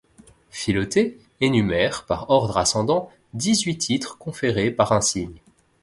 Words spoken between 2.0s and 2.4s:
par